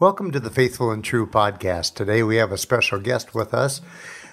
[0.00, 1.94] Welcome to the Faithful and True podcast.
[1.94, 3.80] Today we have a special guest with us.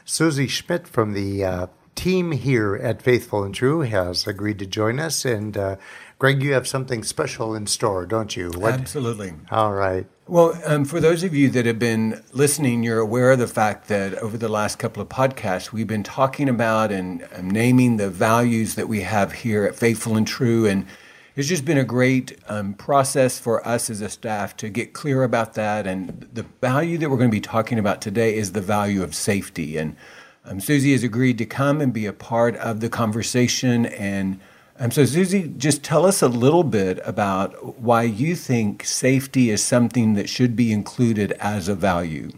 [0.04, 5.00] Susie Schmidt from the uh, team here at Faithful and True has agreed to join
[5.00, 5.24] us.
[5.24, 5.76] And uh,
[6.18, 8.50] Greg, you have something special in store, don't you?
[8.50, 8.74] What?
[8.74, 9.34] Absolutely.
[9.52, 10.08] All right.
[10.28, 13.88] Well, um, for those of you that have been listening, you're aware of the fact
[13.90, 18.10] that over the last couple of podcasts, we've been talking about and um, naming the
[18.10, 20.66] values that we have here at Faithful and True.
[20.66, 20.88] And
[21.36, 25.24] it's just been a great um, process for us as a staff to get clear
[25.24, 25.88] about that.
[25.88, 29.16] And the value that we're going to be talking about today is the value of
[29.16, 29.78] safety.
[29.78, 29.96] And
[30.44, 33.86] um, Susie has agreed to come and be a part of the conversation.
[33.86, 34.40] And
[34.78, 39.64] um, so, Susie, just tell us a little bit about why you think safety is
[39.64, 42.32] something that should be included as a value.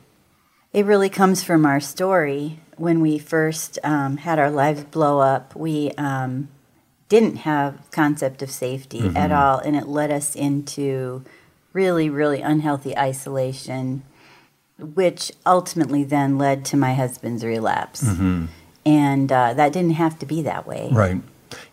[0.72, 2.60] It really comes from our story.
[2.78, 6.50] When we first um, had our lives blow up, we um,
[7.14, 9.16] didn't have concept of safety mm-hmm.
[9.16, 11.24] at all, and it led us into
[11.72, 14.02] really, really unhealthy isolation,
[14.80, 18.04] which ultimately then led to my husband's relapse.
[18.04, 18.46] Mm-hmm.
[18.84, 20.90] And uh, that didn't have to be that way.
[20.92, 21.22] Right.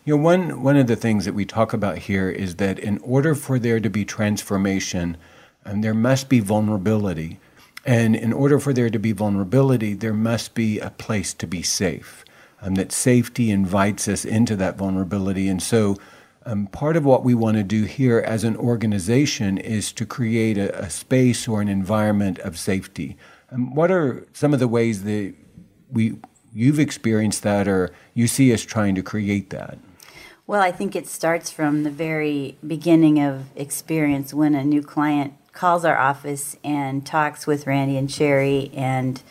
[0.05, 2.99] You know, one one of the things that we talk about here is that in
[2.99, 5.17] order for there to be transformation,
[5.65, 7.39] um, there must be vulnerability,
[7.83, 11.63] and in order for there to be vulnerability, there must be a place to be
[11.63, 12.23] safe
[12.61, 15.47] um, that safety invites us into that vulnerability.
[15.47, 15.97] And so,
[16.45, 20.57] um, part of what we want to do here as an organization is to create
[20.57, 23.15] a, a space or an environment of safety.
[23.51, 25.35] Um, what are some of the ways that
[25.91, 26.17] we
[26.53, 29.77] you've experienced that, or you see us trying to create that?
[30.47, 35.33] Well, I think it starts from the very beginning of experience when a new client
[35.53, 39.21] calls our office and talks with Randy and Sherry and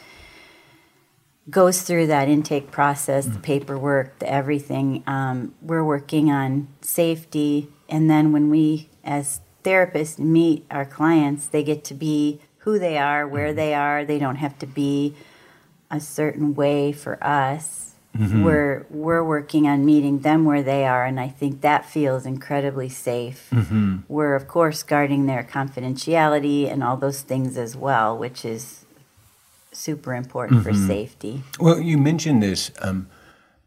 [1.48, 3.34] goes through that intake process, mm.
[3.34, 5.02] the paperwork, the everything.
[5.06, 11.62] Um, we're working on safety, and then when we, as therapists, meet our clients, they
[11.62, 13.56] get to be who they are, where mm.
[13.56, 14.05] they are.
[14.05, 15.14] They don't have to be
[15.91, 17.94] a certain way for us.
[18.16, 18.42] Mm-hmm.
[18.42, 22.88] We're we're working on meeting them where they are, and I think that feels incredibly
[22.88, 23.48] safe.
[23.53, 23.98] Mm-hmm.
[24.09, 28.79] We're of course guarding their confidentiality and all those things as well, which is
[29.80, 30.70] super important mm-hmm.
[30.70, 31.42] for safety.
[31.58, 32.70] Well, you mentioned this.
[32.80, 33.08] Um,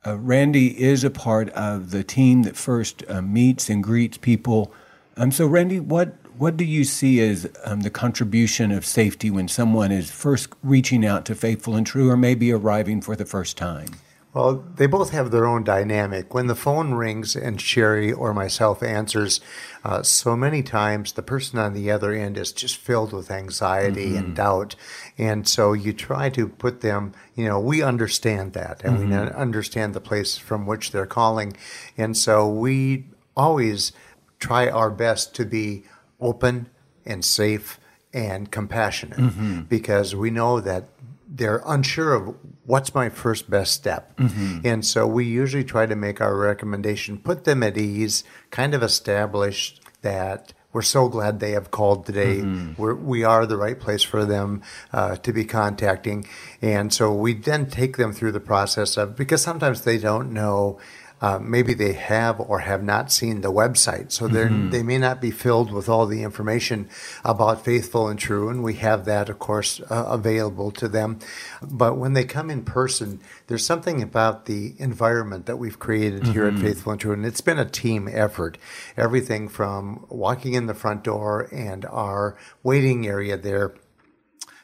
[0.06, 4.74] uh, Randy is a part of the team that first uh, meets and greets people.
[5.18, 9.48] Um, so, Randy, what what do you see as um, the contribution of safety when
[9.48, 13.56] someone is first reaching out to Faithful and True, or maybe arriving for the first
[13.56, 13.90] time?
[14.34, 16.34] Well, they both have their own dynamic.
[16.34, 19.40] When the phone rings and Sherry or myself answers,
[19.84, 24.08] uh, so many times the person on the other end is just filled with anxiety
[24.08, 24.18] mm-hmm.
[24.18, 24.76] and doubt.
[25.20, 29.12] And so you try to put them, you know, we understand that and mm-hmm.
[29.12, 31.56] we understand the place from which they're calling.
[31.96, 33.06] And so we
[33.38, 33.92] always
[34.40, 35.84] try our best to be
[36.20, 36.70] open
[37.06, 37.80] and safe
[38.14, 39.62] and compassionate mm-hmm.
[39.62, 40.86] because we know that
[41.28, 44.16] they're unsure of what's my first best step.
[44.18, 44.66] Mm-hmm.
[44.66, 48.84] And so we usually try to make our recommendation, put them at ease, kind of
[48.84, 52.38] establish that we're so glad they have called today.
[52.38, 52.82] Mm-hmm.
[52.82, 56.26] We're, we are the right place for them uh, to be contacting.
[56.62, 60.80] And so we then take them through the process of, because sometimes they don't know
[61.24, 64.12] uh, maybe they have or have not seen the website.
[64.12, 64.72] So mm-hmm.
[64.72, 66.90] they may not be filled with all the information
[67.24, 71.20] about Faithful and True, and we have that, of course, uh, available to them.
[71.62, 76.34] But when they come in person, there's something about the environment that we've created mm-hmm.
[76.34, 76.66] here at mm-hmm.
[76.66, 78.58] Faithful and True, and it's been a team effort.
[78.98, 83.74] Everything from walking in the front door and our waiting area there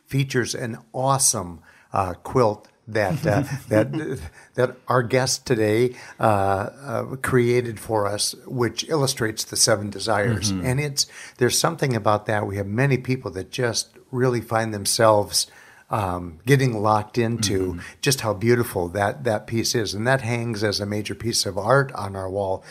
[0.08, 1.62] features an awesome
[1.94, 4.20] uh, quilt that uh, that
[4.56, 10.52] that our guest today uh, uh, created for us, which illustrates the seven desires.
[10.52, 10.66] Mm-hmm.
[10.66, 11.08] And it's
[11.38, 12.48] there's something about that.
[12.48, 15.48] We have many people that just really find themselves.
[15.92, 17.80] Um, getting locked into mm-hmm.
[18.00, 21.58] just how beautiful that that piece is, and that hangs as a major piece of
[21.58, 22.64] art on our wall.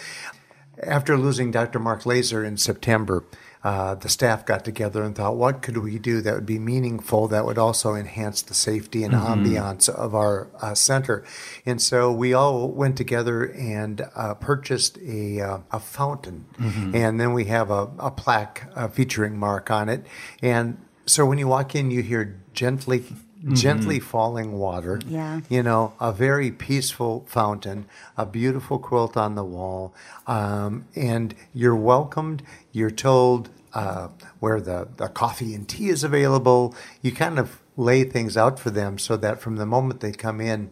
[0.80, 1.80] After losing Dr.
[1.80, 3.24] Mark Laaser in September,
[3.64, 7.28] uh, the staff got together and thought, what could we do that would be meaningful,
[7.28, 9.44] that would also enhance the safety and mm-hmm.
[9.44, 11.24] ambiance of our uh, center?
[11.66, 16.46] And so we all went together and uh, purchased a, uh, a fountain.
[16.58, 16.94] Mm-hmm.
[16.94, 20.06] And then we have a, a plaque uh, featuring Mark on it.
[20.40, 23.04] And so when you walk in, you hear gently
[23.48, 23.56] Mm-hmm.
[23.56, 25.00] gently falling water.
[25.06, 25.40] Yeah.
[25.48, 27.86] You know, a very peaceful fountain,
[28.16, 29.94] a beautiful quilt on the wall,
[30.26, 32.42] um, and you're welcomed.
[32.72, 34.08] You're told uh,
[34.40, 36.74] where the, the coffee and tea is available.
[37.02, 40.40] You kind of lay things out for them so that from the moment they come
[40.40, 40.70] in,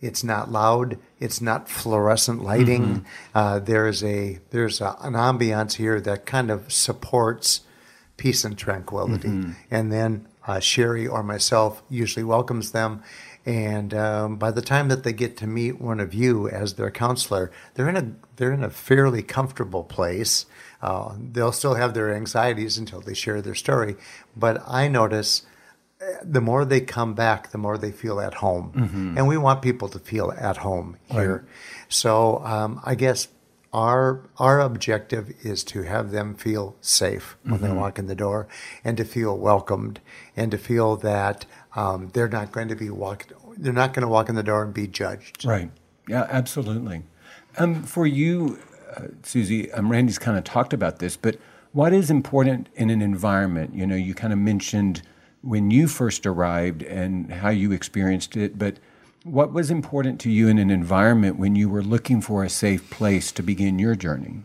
[0.00, 0.98] it's not loud.
[1.18, 2.82] It's not fluorescent lighting.
[2.82, 3.04] Mm-hmm.
[3.34, 7.60] Uh, there's a there's a, an ambiance here that kind of supports
[8.16, 9.28] peace and tranquility.
[9.70, 13.02] And then uh, Sherry or myself usually welcomes them.
[13.46, 16.90] And um, by the time that they get to meet one of you as their
[16.90, 20.46] counselor, they're in a they're in a fairly comfortable place.
[20.82, 23.96] Uh, they'll still have their anxieties until they share their story,
[24.36, 25.42] but I notice
[26.00, 28.72] uh, the more they come back, the more they feel at home,
[29.16, 31.46] and we want people to feel at home here.
[31.88, 33.28] So um, I guess
[33.72, 38.48] our our objective is to have them feel safe when they walk in the door,
[38.84, 40.00] and to feel welcomed,
[40.36, 41.46] and to feel that
[41.76, 43.26] um, they're not going to be walk
[43.56, 45.44] they're not going to walk in the door and be judged.
[45.44, 45.70] Right.
[46.08, 47.02] Yeah, absolutely.
[47.58, 48.58] Um, for you,
[48.96, 51.36] uh, Susie, um, Randy's kind of talked about this, but
[51.72, 53.74] what is important in an environment?
[53.74, 55.02] You know, you kind of mentioned
[55.42, 58.78] when you first arrived and how you experienced it, but
[59.24, 62.88] what was important to you in an environment when you were looking for a safe
[62.90, 64.44] place to begin your journey?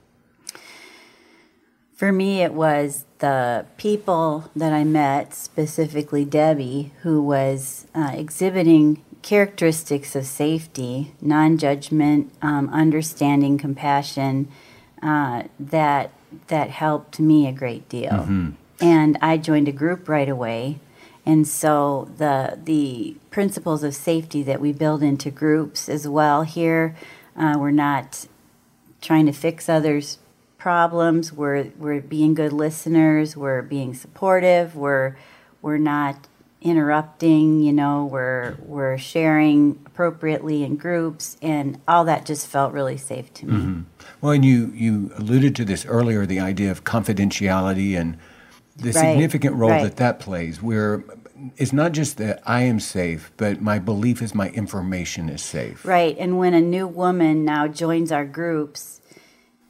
[1.95, 9.01] For me, it was the people that I met, specifically Debbie, who was uh, exhibiting
[9.22, 14.50] characteristics of safety, non judgment, um, understanding, compassion,
[15.01, 16.12] uh, that,
[16.48, 18.12] that helped me a great deal.
[18.81, 20.80] And I joined a group right away.
[21.25, 26.95] And so the, the principles of safety that we build into groups as well here,
[27.36, 28.27] uh, we're not
[29.01, 30.19] trying to fix others'
[30.57, 31.33] problems.
[31.33, 33.36] We're we're being good listeners.
[33.36, 34.75] We're being supportive.
[34.75, 35.16] We're
[35.62, 36.27] we're not
[36.62, 37.62] interrupting.
[37.62, 43.33] You know, we're we're sharing appropriately in groups, and all that just felt really safe
[43.36, 43.83] to me.
[44.22, 48.18] Well, and you, you alluded to this earlier the idea of confidentiality and
[48.75, 49.83] the Right, significant role right.
[49.83, 51.04] that that plays, where
[51.57, 55.86] it's not just that I am safe, but my belief is my information is safe.
[55.86, 56.16] Right.
[56.18, 59.01] And when a new woman now joins our groups,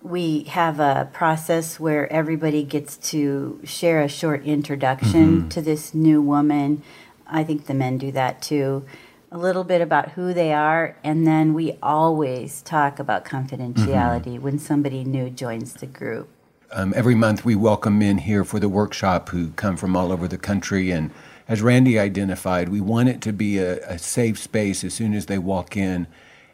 [0.02, 5.50] we have a process where everybody gets to share a short introduction mm-hmm.
[5.50, 6.84] to this new woman.
[7.26, 8.86] I think the men do that too.
[9.32, 14.44] A little bit about who they are, and then we always talk about confidentiality mm-hmm.
[14.44, 16.30] when somebody new joins the group.
[16.72, 20.28] Um, every month, we welcome men here for the workshop who come from all over
[20.28, 20.92] the country.
[20.92, 21.12] And
[21.48, 25.28] as Randy identified, we want it to be a, a safe space as soon as
[25.28, 26.08] they walk in.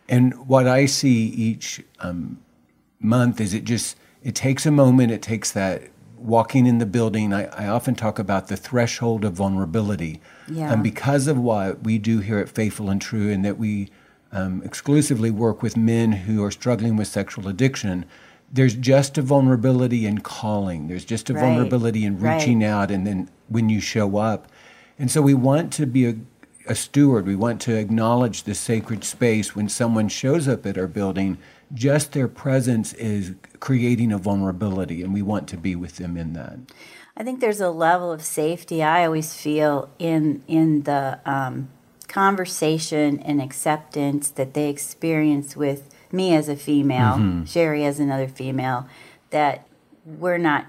[0.10, 2.40] And what I see each um,
[3.00, 5.12] month is it just it takes a moment.
[5.12, 5.84] It takes that
[6.18, 7.34] walking in the building.
[7.34, 10.22] I, I often talk about the threshold of vulnerability.
[10.48, 10.72] Yeah.
[10.72, 13.90] And because of what we do here at Faithful and True, and that we
[14.32, 18.06] um, exclusively work with men who are struggling with sexual addiction,
[18.54, 20.88] there's just a vulnerability in calling.
[20.88, 21.42] There's just a Right.
[21.42, 22.68] vulnerability in reaching Right.
[22.68, 24.48] out, and then when you show up.
[25.00, 26.16] And so we want to be a,
[26.68, 27.26] a steward.
[27.26, 31.38] We want to acknowledge the sacred space when someone shows up at our building.
[31.74, 36.34] Just their presence is creating a vulnerability, and we want to be with them in
[36.34, 36.60] that.
[37.16, 41.70] I think there's a level of safety I always feel in in the um,
[42.08, 47.46] conversation and acceptance that they experience with me as a female, mm-hmm.
[47.46, 48.88] Sherry as another female,
[49.30, 49.68] that
[50.06, 50.66] we're not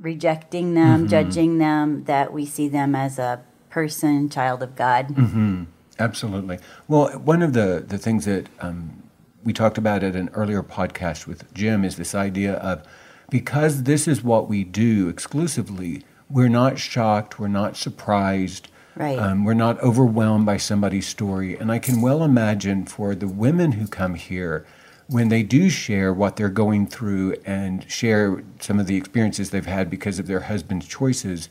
[0.00, 1.08] rejecting them, mm-hmm.
[1.08, 5.08] judging them, that we see them as a person, child of God.
[5.08, 5.64] Mm-hmm.
[5.98, 6.58] Absolutely.
[6.88, 9.02] Well, one of the, the things that um,
[9.44, 12.86] we talked about at an earlier podcast with Jim is this idea of
[13.30, 19.18] because this is what we do exclusively, we're not shocked, we're not surprised, Right.
[19.18, 21.56] um, we're not overwhelmed by somebody's story.
[21.56, 24.66] And I can well imagine for the women who come here,
[25.08, 29.66] when they do share what they're going through and share some of the experiences they've
[29.66, 31.48] had because of their husband's choices,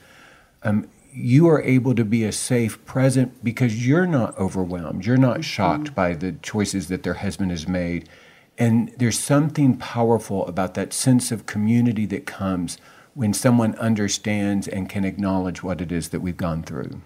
[0.63, 5.06] um, you are able to be a safe present because you're not overwhelmed.
[5.06, 8.08] You're not shocked by the choices that their husband has made.
[8.58, 12.77] And there's something powerful about that sense of community that comes
[13.13, 17.01] when someone understands and can acknowledge what it is that we've gone through.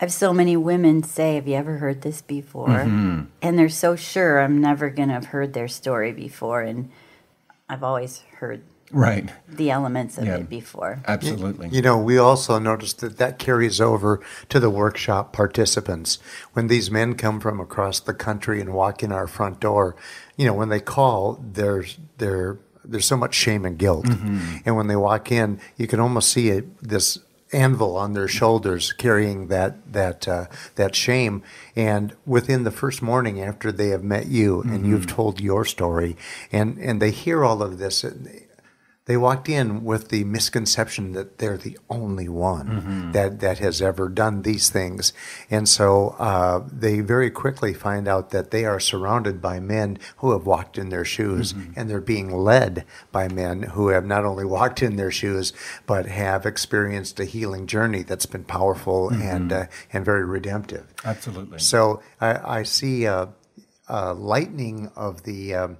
[0.00, 2.68] I've so many women say, Have you ever heard this before?
[2.68, 3.24] Mm-hmm.
[3.42, 6.62] And they're so sure I'm never going to have heard their story before.
[6.62, 6.90] And
[7.68, 9.30] I've always heard Right.
[9.48, 10.36] the elements of Yeah.
[10.36, 11.00] it before.
[11.06, 11.68] Absolutely.
[11.70, 14.20] You know, we also noticed that that carries over
[14.50, 16.18] to the workshop participants.
[16.52, 19.96] When these men come from across the country and walk in our front door,
[20.36, 24.58] you know, when they call, there's there there's so much shame and guilt, mm-hmm.
[24.66, 27.18] and when they walk in, you can almost see it, this
[27.54, 31.42] anvil on their shoulders carrying that that uh, that shame.
[31.76, 36.16] And within the first morning after they have met you and you've told your story,
[36.52, 38.04] and and they hear all of this
[39.06, 43.12] they walked in with the misconception that they're the only one mm-hmm.
[43.12, 45.12] that, that has ever done these things.
[45.50, 50.32] And so uh, they very quickly find out that they are surrounded by men who
[50.32, 51.72] have walked in their shoes, mm-hmm.
[51.76, 55.52] and they're being led by men who have not only walked in their shoes,
[55.86, 59.20] but have experienced a healing journey that's been powerful mm-hmm.
[59.20, 60.86] and, uh, and very redemptive.
[61.04, 61.58] Absolutely.
[61.58, 63.28] So I, I see a,
[63.86, 65.54] a lightening of the.
[65.54, 65.76] Um,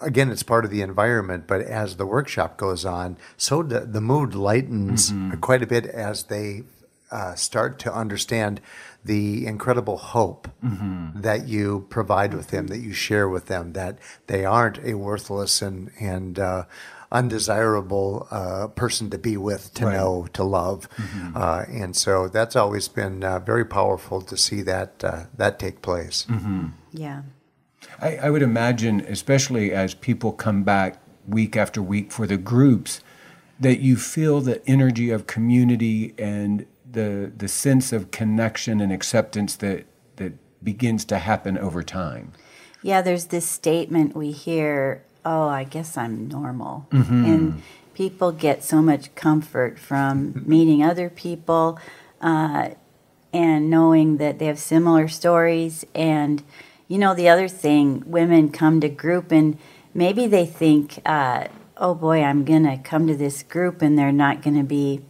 [0.00, 4.00] again, it's part of the environment, but as the workshop goes on, so the, the
[4.00, 5.38] mood lightens mm-hmm.
[5.40, 6.62] quite a bit as they
[7.10, 8.60] uh, start to understand
[9.04, 11.20] the incredible hope mm-hmm.
[11.20, 15.62] that you provide with them, that you share with them, that they aren't a worthless
[15.62, 16.64] and, and uh,
[17.10, 19.94] undesirable uh, person to be with, to right.
[19.94, 20.88] know, to love.
[20.96, 21.36] Mm-hmm.
[21.36, 25.80] Uh, and so that's always been uh, very powerful to see that, uh, that take
[25.80, 26.26] place.
[26.28, 26.66] Mm-hmm.
[26.92, 27.22] Yeah.
[28.00, 33.00] I, I would imagine, especially as people come back week after week for the groups,
[33.60, 39.56] that you feel the energy of community and the the sense of connection and acceptance
[39.56, 39.84] that
[40.16, 42.32] that begins to happen over time.
[42.82, 47.24] Yeah, there's this statement we hear, "Oh, I guess I'm normal," mm-hmm.
[47.24, 47.62] and
[47.94, 51.78] people get so much comfort from meeting other people
[52.20, 52.70] uh,
[53.32, 56.44] and knowing that they have similar stories and
[56.88, 59.58] you know, the other thing, women come to group and
[59.94, 64.10] maybe they think, uh, oh boy, I'm going to come to this group and they're
[64.10, 65.02] not going to be,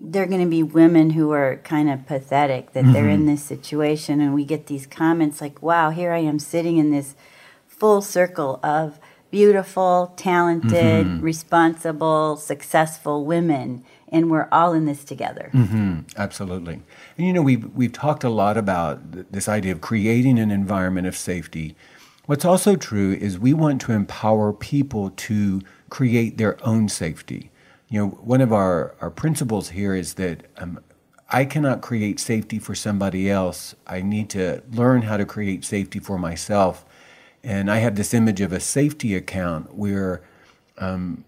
[0.00, 2.92] they're going to be women who are kind of pathetic that mm-hmm.
[2.92, 3.28] they're in mm-hmm.
[3.28, 4.20] this situation.
[4.20, 7.14] And we get these comments like, wow, here I am sitting in this
[7.68, 8.98] full circle of
[9.30, 11.20] beautiful, talented, mm-hmm.
[11.20, 15.50] responsible, successful women and we're all in this together.
[15.52, 16.00] Mm-hmm.
[16.16, 16.82] Absolutely.
[17.16, 20.50] And you know, we've, we've talked a lot about th- this idea of creating an
[20.50, 21.74] environment of safety.
[22.26, 27.50] What's also true is we want to empower people to create their own safety.
[27.88, 30.80] You know, one of our, our principles here is that um,
[31.30, 33.74] I cannot create safety for somebody else.
[33.86, 36.84] I need to learn how to create safety for myself.
[37.42, 40.22] And I have this image of a safety account where
[40.78, 41.24] um,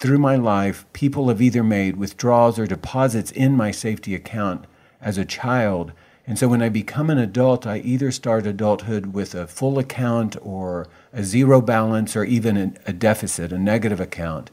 [0.00, 4.64] through my life, people have either made withdrawals or deposits in my safety account
[4.98, 5.92] as a child.
[6.26, 10.36] And so when I become an adult, I either start adulthood with a full account
[10.40, 14.50] or a zero balance or even a, deficit, a negative account.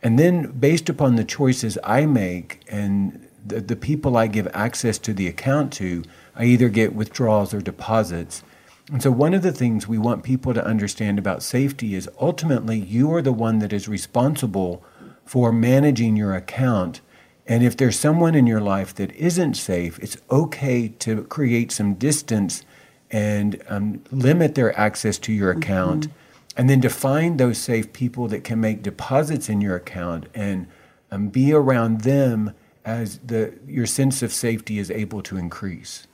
[0.00, 4.98] And then, based upon the choices I make and the, the people I give access
[4.98, 6.04] to the account to,
[6.36, 8.44] I either get withdrawals or deposits.
[8.92, 12.78] And so, one of the things we want people to understand about safety is ultimately
[12.78, 14.84] you are the one that is responsible
[15.24, 17.00] for managing your account.
[17.46, 21.94] And if there's someone in your life that isn't safe, it's okay to create some
[21.94, 22.64] distance
[23.10, 26.08] and um, limit their access to your account.
[26.08, 26.18] Mm-hmm.
[26.56, 30.68] And then to find those safe people that can make deposits in your account and
[31.10, 36.06] um, be around them as the, your sense of safety is able to increase.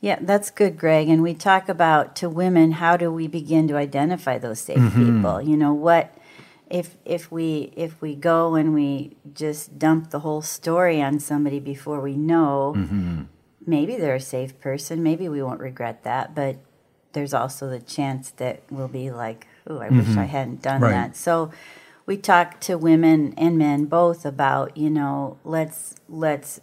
[0.00, 1.08] Yeah, that's good, Greg.
[1.08, 5.16] And we talk about to women, how do we begin to identify those safe mm-hmm.
[5.16, 5.40] people?
[5.40, 6.14] You know, what
[6.68, 11.60] if if we if we go and we just dump the whole story on somebody
[11.60, 13.22] before we know, mm-hmm.
[13.66, 16.56] maybe they're a safe person, maybe we won't regret that, but
[17.12, 19.98] there's also the chance that we'll be like, oh, I mm-hmm.
[19.98, 20.90] wish I hadn't done right.
[20.90, 21.16] that.
[21.16, 21.50] So
[22.04, 26.60] we talk to women and men both about, you know, let's let's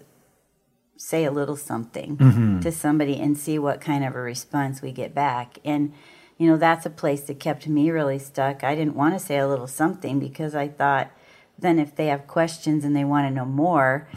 [1.04, 2.60] say a little something mm-hmm.
[2.62, 5.60] to somebody and see what kind of a response we get back.
[5.66, 5.92] And,
[6.38, 8.64] you know, that's a place that kept me really stuck.
[8.64, 11.12] I didn't want to say a little something because I thought
[11.60, 14.08] then if they have questions and they want to know more,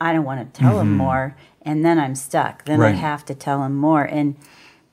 [0.00, 0.90] I don't want to tell mm-hmm.
[0.90, 1.36] them more.
[1.62, 2.64] And then I'm stuck.
[2.64, 2.94] Then right.
[2.94, 4.04] I have to tell them more.
[4.04, 4.36] And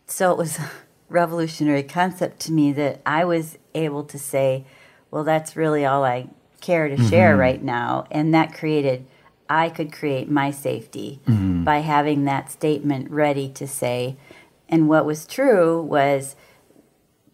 [0.07, 0.71] so it was a
[1.07, 4.65] revolutionary concept to me that I was able to say,
[5.11, 6.29] well, that's really all I
[6.61, 7.09] care to mm-hmm.
[7.09, 8.07] share right now.
[8.09, 9.05] And that created
[9.51, 11.65] I could create my safety mm-hmm.
[11.65, 14.15] by having that statement ready to say.
[14.69, 16.37] And what was true was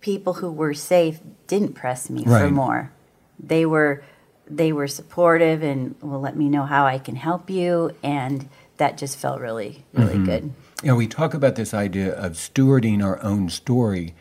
[0.01, 2.41] people who were safe didn't press me right.
[2.41, 2.91] for more.
[3.39, 4.03] They were
[4.49, 8.47] they were supportive and will let me know how I can help you and
[8.77, 10.25] that just felt really really mm-hmm.
[10.25, 10.53] good.
[10.81, 14.15] Yeah, we talk about this idea of stewarding our own story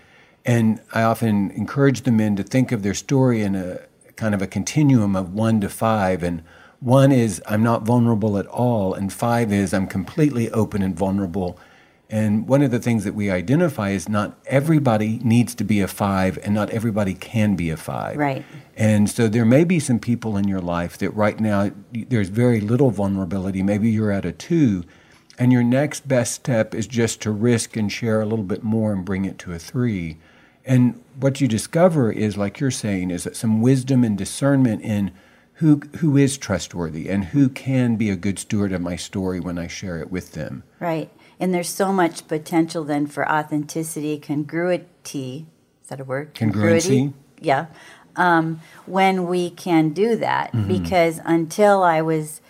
[0.44, 3.80] and I often encourage the men to think of their story in a
[4.16, 6.42] kind of a continuum of 1 to 5 and
[6.80, 11.59] one is I'm not vulnerable at all, and five is I'm completely open and vulnerable.
[12.09, 15.88] And one of the things that we identify is not everybody needs to be a
[15.88, 18.16] five, and not everybody can be a five.
[18.16, 18.45] Right.
[18.76, 22.61] And so there may be some people in your life that right now there's very
[22.61, 23.62] little vulnerability.
[23.62, 24.85] Maybe you're at a two,
[25.38, 28.92] and your next best step is just to risk and share a little bit more
[28.92, 30.18] and bring it to a three.
[30.64, 35.12] And what you discover is, like you're saying, is that some wisdom and discernment in
[35.56, 39.58] who who is trustworthy and who can be a good steward of my story when
[39.58, 40.62] I share it with them.
[40.80, 41.10] Right.
[41.38, 45.46] And there's so much potential then for authenticity, congruity.
[45.82, 46.34] Is that a word?
[46.34, 47.12] Congruency.
[47.40, 47.66] Yeah.
[48.16, 50.68] Um, when we can do that, mm-hmm.
[50.68, 52.40] because until I was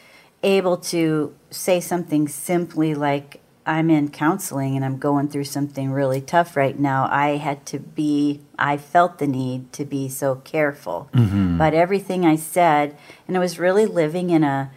[0.42, 6.20] able to say something simply like, I'm in counseling and I'm going through something really
[6.20, 11.10] tough right now, I had to be, I felt the need to be so careful
[11.12, 11.56] mm-hmm.
[11.56, 12.96] about everything I said.
[13.26, 14.70] And I was really living in a,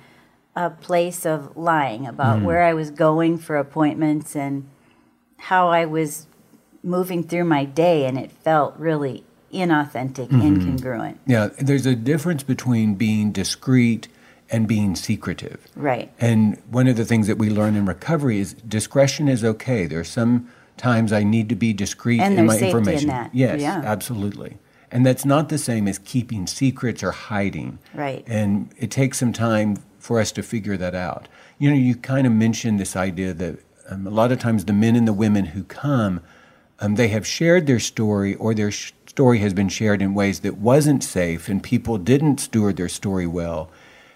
[0.55, 2.43] a place of lying about mm.
[2.43, 4.67] where I was going for appointments and
[5.37, 6.25] how I was
[6.81, 8.05] moving through my day.
[8.05, 10.41] And it felt really inauthentic, mm-hmm.
[10.41, 11.17] incongruent.
[11.27, 14.07] Yeah, there's a difference between being discreet
[14.51, 15.65] and being secretive.
[15.75, 16.11] Right.
[16.19, 19.85] And one of the things that we learn in recovery is discretion is okay.
[19.85, 23.09] There are some times I need to be discreet and in my information.
[23.09, 23.35] In that.
[23.35, 23.81] Yes, yeah.
[23.83, 24.57] absolutely.
[24.91, 27.77] And that's not the same as keeping secrets or hiding.
[27.93, 28.23] Right.
[28.25, 31.27] And it takes some time for us to figure that out.
[31.59, 34.73] You know, you kind of mentioned this idea that um, a lot of times the
[34.73, 36.21] men and the women who come,
[36.79, 40.39] um, they have shared their story or their sh- story has been shared in ways
[40.39, 43.69] that wasn't safe and people didn't steward their story well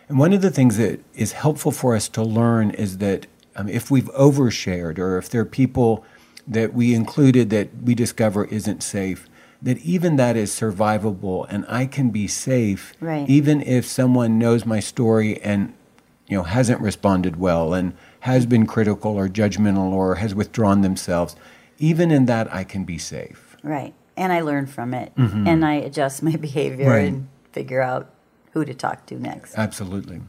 [0.10, 3.70] and one of the things that is helpful for us to learn is that um,
[3.70, 6.04] if we've overshared or if there are people
[6.48, 9.30] that we included that we discover isn't safe,
[9.62, 13.28] that even that is survivable and I can be safe right.
[13.30, 15.74] even if someone knows my story and
[16.28, 21.36] you know hasn't responded well and has been critical or judgmental or has withdrawn themselves.
[21.80, 23.58] Even in that I can be safe.
[23.64, 23.94] Right.
[24.16, 25.48] And I learn from it mm-hmm.
[25.48, 27.08] and I adjust my behavior right.
[27.08, 28.13] and figure out
[28.54, 29.56] who to talk to next.
[29.58, 30.22] Absolutely.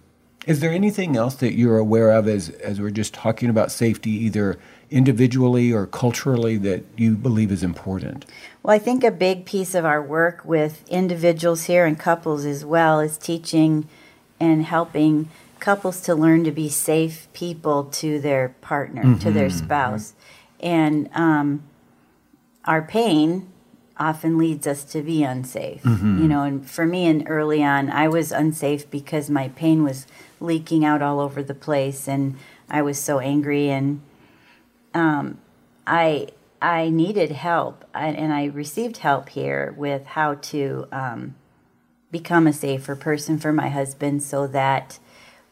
[0.46, 4.10] Is there anything else that you're aware of as, as we're just talking about safety,
[4.10, 4.58] either
[4.90, 8.26] individually or culturally, that you believe is important?
[8.62, 12.64] Well, I think a big piece of our work with individuals here and couples as
[12.64, 13.88] well is teaching
[14.38, 19.18] and helping couples to learn to be safe people to their partner, mm-hmm.
[19.20, 19.64] to their mm-hmm.
[19.64, 20.12] spouse.
[20.12, 20.66] Mm-hmm.
[20.66, 21.62] And um,
[22.66, 23.50] our pain
[23.98, 25.82] often leads us to be unsafe.
[25.82, 26.22] Mm-hmm.
[26.22, 30.06] You know, and for me, and early on, I was unsafe because my pain was
[30.40, 32.36] leaking out all over the place, and
[32.68, 34.00] I was so angry, and
[34.94, 35.38] um,
[35.86, 36.28] I
[36.60, 41.34] I needed help, and I received help here with how to um,
[42.10, 44.98] become a safer person for my husband, so that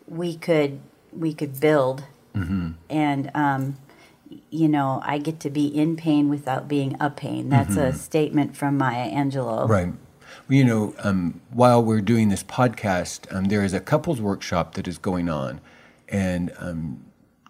[0.07, 0.81] we could
[1.13, 2.73] we could build mm-hmm.
[2.89, 3.77] and um,
[4.51, 7.49] you know, I get to be in pain without being a pain.
[7.49, 7.81] That's mm-hmm.
[7.81, 9.69] a statement from Maya Angelou.
[9.69, 9.89] Right.
[10.49, 14.75] Well, you know, um, while we're doing this podcast, um, there is a couples workshop
[14.75, 15.61] that is going on,
[16.09, 17.05] and um,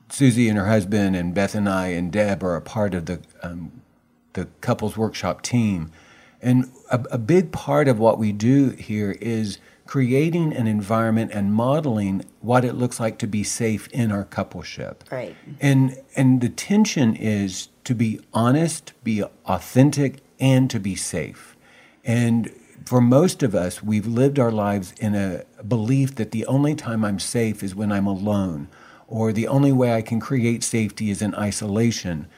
[0.09, 3.21] Susie and her husband, and Beth and I, and Deb are a part of the
[3.43, 3.83] um,
[4.35, 5.91] the couples workshop team.
[6.41, 9.59] And a, a big part of what we do here is
[9.93, 14.97] creating an environment and modeling what it looks like to be safe in our coupleship.
[15.11, 15.37] Right.
[15.61, 21.59] And and the tension is to be honest, be authentic, and to be safe.
[22.07, 22.51] And
[22.87, 27.05] for most of us, we've lived our lives in a belief that the only time
[27.05, 28.69] I'm safe is when I'm alone,
[29.09, 32.29] or the only way I can create safety is in isolation.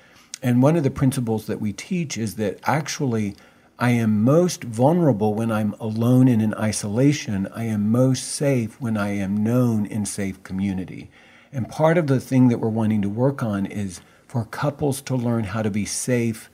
[0.43, 3.37] And one of the principles that we teach is that actually
[3.79, 7.49] I am most vulnerable when I'm alone and in isolation.
[7.55, 11.11] I am most safe when I am known in safe community.
[11.53, 15.17] And part of the thing that we're wanting to work on is for couples to
[15.17, 16.51] learn how to be safe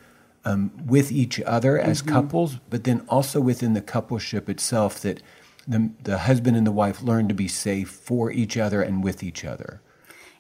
[0.46, 2.14] um, with each other as mm-hmm.
[2.14, 5.22] couples, but then also within the coupleship itself, that
[5.68, 9.22] the, the husband and the wife learn to be safe for each other and with
[9.22, 9.83] each other.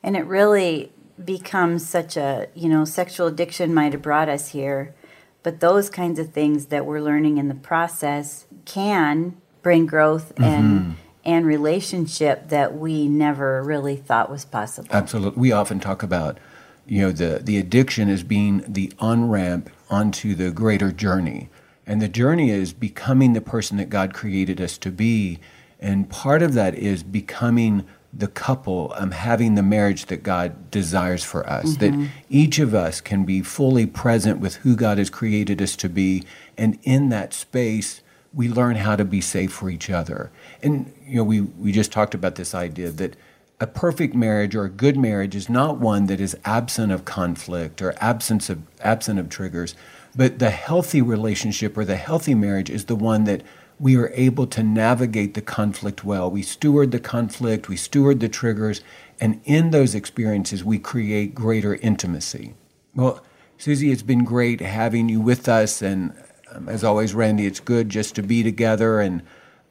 [0.02, 4.94] And it really becomes such a, you know, sexual addiction might have brought us here
[5.42, 10.44] but those kinds of things that we're learning in the process can bring growth mm-hmm.
[10.44, 14.88] and and relationship that we never really thought was possible.
[14.90, 15.40] Absolutely.
[15.40, 16.38] We often talk about,
[16.86, 21.50] you know, the, the addiction as being the on ramp onto the greater journey.
[21.86, 25.38] And the journey is becoming the person that God created us to be.
[25.78, 31.22] And part of that is becoming the couple um, having the marriage that God desires
[31.22, 32.02] for us, mm-hmm.
[32.02, 35.88] that each of us can be fully present with who God has created us to
[35.88, 36.24] be.
[36.58, 40.30] And in that space, we learn how to be safe for each other.
[40.62, 43.16] And, you know, we, we just talked about this idea that
[43.60, 47.82] a perfect marriage or a good marriage is not one that is absent of conflict
[47.82, 49.74] or absence of, absent of triggers,
[50.16, 53.42] but the healthy relationship or the healthy marriage is the one that
[53.80, 56.30] we are able to navigate the conflict well.
[56.30, 58.82] We steward the conflict, we steward the triggers,
[59.18, 62.54] and in those experiences, we create greater intimacy.
[62.94, 63.24] Well,
[63.56, 66.12] Susie, it's been great having you with us, and
[66.52, 69.00] um, as always, Randy, it's good just to be together.
[69.00, 69.22] And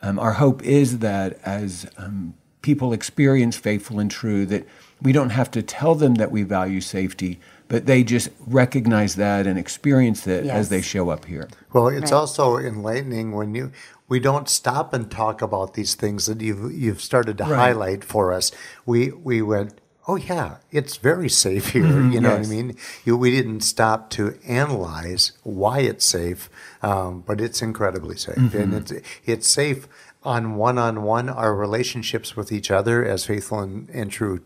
[0.02, 4.66] um, our hope is that as um, people experience faithful and true, that
[5.02, 9.46] we don't have to tell them that we value safety, but they just recognize that
[9.46, 10.56] and experience it Yes.
[10.56, 11.48] as they show up here.
[11.74, 12.18] Well, it's Right.
[12.18, 13.72] also enlightening when you
[14.10, 17.56] we don't stop and talk about these things that you've you've started to Right.
[17.56, 18.52] highlight for us.
[18.86, 21.84] We we went, oh yeah, it's very safe here.
[21.86, 22.42] you know Mm-hmm.
[22.42, 22.48] yes.
[22.48, 22.76] what I mean?
[23.06, 26.50] You, we didn't stop to analyze why it's safe,
[26.82, 28.58] um, but it's incredibly safe, Mm-hmm.
[28.62, 28.94] and it's
[29.26, 29.88] it's safe
[30.24, 34.42] on one on one our relationships with each other as faithful and, and true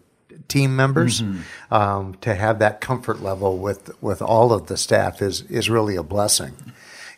[0.47, 1.73] team members Mm-hmm.
[1.73, 5.95] um, to have that comfort level with with all of the staff is is really
[5.95, 6.53] a blessing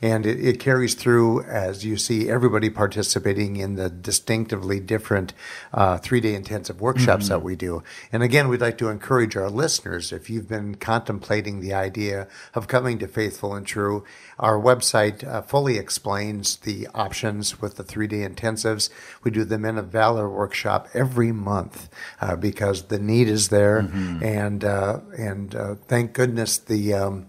[0.01, 5.33] and it, it carries through as you see everybody participating in the distinctively different
[5.73, 7.83] uh, three-day intensive workshops that we do.
[8.11, 12.67] And again we'd like to encourage our listeners if you've been contemplating the idea of
[12.67, 14.03] coming to faithful and true
[14.37, 18.89] our website uh, fully explains the options with the three-day intensives.
[19.23, 23.79] We do the men of valor workshop every month uh, because the need is there.
[24.23, 27.27] And uh, and uh, thank goodness the um,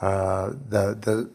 [0.00, 1.30] uh, the the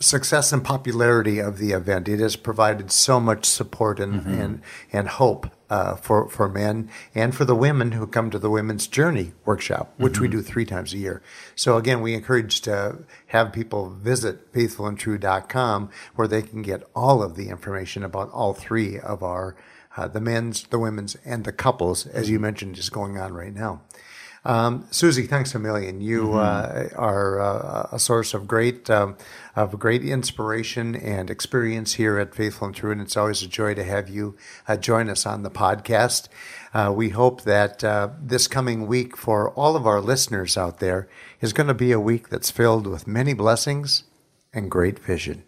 [0.00, 2.08] success and popularity of the event.
[2.08, 7.34] It has provided so much support and and, and hope uh, for for men and
[7.34, 10.92] for the women who come to the Women's Journey workshop, which we do three times
[10.94, 11.22] a year.
[11.54, 17.36] So again, we encourage to have people visit faithfulandtrue.com where they can get all of
[17.36, 19.54] the information about all three of our
[19.96, 23.52] uh, the men's, the women's, and the couples, as you mentioned, is going on right
[23.52, 23.82] now.
[24.44, 26.00] Um, Susie, thanks a million.
[26.00, 29.16] You uh, are uh, a source of great um,
[29.54, 33.74] of great inspiration and experience here at Faithful and True, and it's always a joy
[33.74, 36.28] to have you uh, join us on the podcast.
[36.72, 41.08] Uh, we hope that uh, this coming week for all of our listeners out there
[41.42, 44.04] is going to be a week that's filled with many blessings
[44.54, 45.42] and great vision.